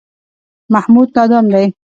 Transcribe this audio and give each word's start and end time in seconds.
محمود 0.73 1.09
نادان 1.15 1.45
دی. 1.53 1.67